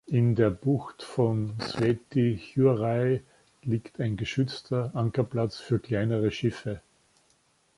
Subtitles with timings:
[0.07, 3.19] In der Bucht von Sveti Juraj
[3.61, 6.81] liegt ein geschützter Ankerplatz für kleinere Schiffe.